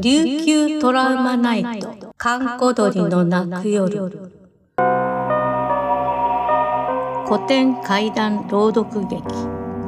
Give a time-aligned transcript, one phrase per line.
[0.00, 2.14] 琉球トラウマナイト。
[2.16, 4.08] 閑古鳥の泣く夜。
[7.26, 9.22] 古典怪談朗読劇。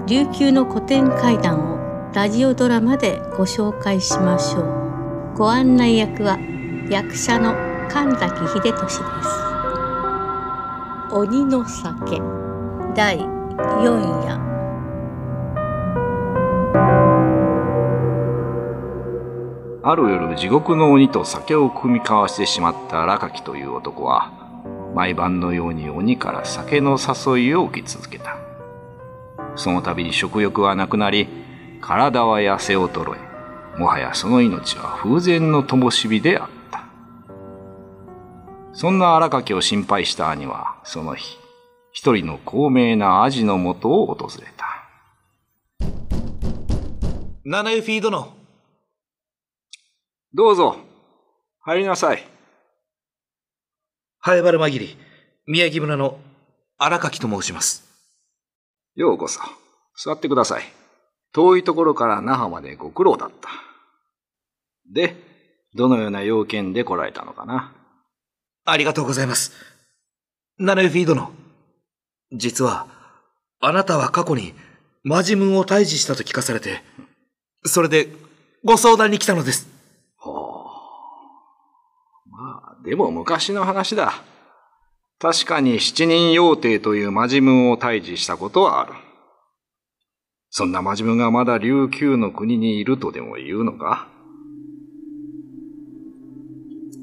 [0.09, 5.37] 琉球の古典怪談をラジオドラマでご紹介しましょう。
[5.37, 6.39] ご案内役は
[6.91, 7.55] 役者の
[7.89, 9.01] 神崎秀俊です。
[11.13, 12.21] 鬼の酒。
[12.97, 13.40] 第
[13.81, 14.41] 4夜
[19.83, 24.33] ある夜地獄の鬼と酒を酌み交わしてしまった荒垣という男は
[24.95, 28.37] 毎晩のように鬼から酒の誘いを受け続けた。
[29.57, 31.29] その度に食欲はなくなり
[31.81, 36.85] 体は痩せ衰えもはやその命は風前の灯火であった。
[38.73, 41.39] そんな荒垣を心配した兄はその日
[41.93, 44.67] 一人の高名なアジのもとを訪れた
[47.45, 48.33] 七湯フィー殿
[50.33, 50.77] どうぞ、
[51.61, 52.25] 入りなさい。
[54.21, 54.97] ハエバル紛り、
[55.47, 56.21] 宮城村の
[56.79, 57.85] 荒垣と申します。
[58.95, 59.41] ようこそ。
[59.97, 60.63] 座ってください。
[61.33, 63.49] 遠いところから那覇までご苦労だった。
[64.93, 65.17] で、
[65.75, 67.75] どのような要件で来られたのかな？
[68.65, 69.53] ありがとうございます。
[70.59, 71.33] ナネフィー殿。
[72.33, 72.87] 実は、
[73.61, 74.55] あなたは過去に
[75.03, 76.83] マジムンを退治したと聞かされて、
[77.65, 78.09] それで
[78.65, 79.69] ご相談に来たのです。
[80.17, 80.35] ほう。
[82.31, 84.13] まあでも昔の話だ。
[85.19, 88.93] 確かに七人妖帝というマジムンを退治したことはある。
[90.49, 94.09] そんなマジムンがまだ琉球の国にいるとでも言うのか？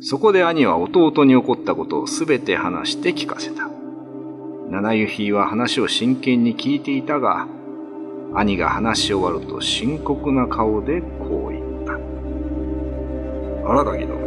[0.02, 3.70] そこで兄は弟に起こったことをすべて話して聞かせた。
[4.70, 7.48] 七湯比は話を真剣に聞いていたが、
[8.34, 11.94] 兄が話し終わると深刻な顔でこう言った。
[13.70, 14.18] 荒垣殿、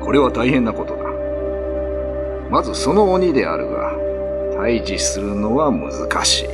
[0.00, 1.02] これは大変なことだ。
[2.50, 3.96] まずその鬼であるが、
[4.56, 6.48] 退治するのは難しい。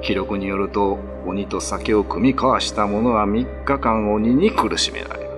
[0.00, 5.30] 記録によると、鬼と酒を組み交わした者は3日間鬼に苦しめられる。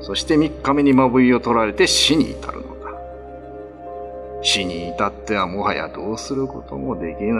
[0.00, 2.63] そして3日目にまぶいを取られて死に至る。
[4.44, 7.34] 死に至ってはもはやどうすることもできぬ。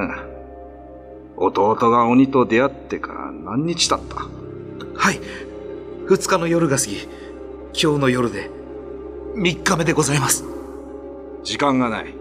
[1.37, 4.17] 弟が鬼と出会ってから何日経った？
[4.97, 5.21] はい。
[6.07, 7.03] 2日の夜が過ぎ、
[7.73, 8.51] 今日の夜で
[9.35, 10.45] 3日目でございます。
[11.43, 12.15] 時間がない。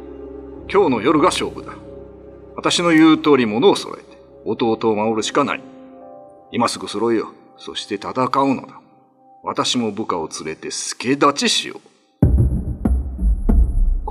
[0.72, 1.74] 今日の夜が勝負だ。
[2.56, 5.62] 私の言う通り物を揃えて弟を守るしかない。
[6.52, 8.82] 今すぐ揃えよそして戦うのだ。
[9.44, 11.82] 私も部下を連れて助立ちしよう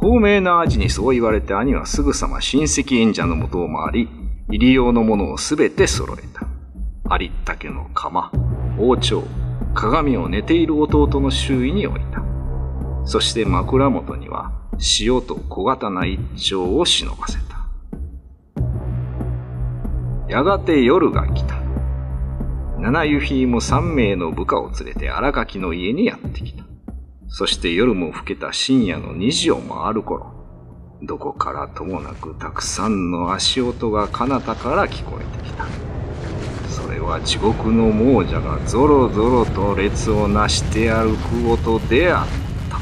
[0.02, 4.08] 高名なアジにそう言われて兄はすぐさま親戚演者のもとを回り
[4.48, 6.44] 入り用のものをすべて揃えた
[7.08, 8.32] ありったけの釜
[8.76, 9.22] 包丁
[9.74, 12.20] 鏡を寝ている弟の周囲に置いた。
[13.04, 14.52] そして枕元には
[15.00, 17.68] 塩と小刀一丁を忍ばせた。
[20.28, 21.54] やがて夜が来た。
[22.78, 26.61] 七湯ヒーも三名の部下を連れて荒垣の家にやってきた。
[27.34, 30.34] そして夜も更けた深夜の2時を回る頃、
[31.00, 35.66] どこからともなくたくさんの足音が彼方から聞こえてきた。
[36.68, 42.26] それは地獄の亡者がぞろぞろと列をなして歩く音であっ
[42.68, 42.78] た。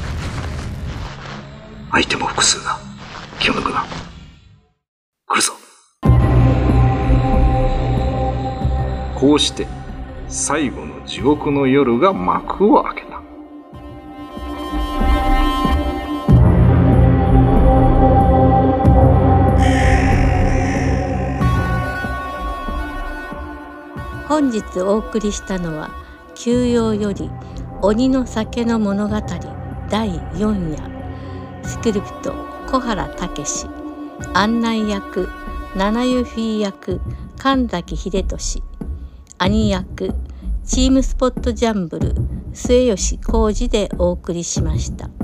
[1.91, 2.77] 相手も複数だ。
[3.39, 3.85] 気を抜くな
[5.27, 5.53] 来るぞ。
[9.15, 9.65] こうして
[10.27, 13.10] 最後の地獄の夜が幕を開けた。
[24.41, 25.91] 本日お送りしたのは
[26.33, 27.29] 休養より
[27.83, 29.21] 鬼の酒の物語
[29.87, 30.81] 第4夜。
[31.63, 32.33] スクリプト
[32.65, 33.67] 小原武史。
[34.33, 35.29] 案内役
[35.75, 36.99] 七湯フィー役
[37.37, 38.63] 神崎秀俊。
[39.37, 40.11] 兄役
[40.65, 42.15] チームスポットジャンブル
[42.51, 45.20] 末吉浩二でお送りしました。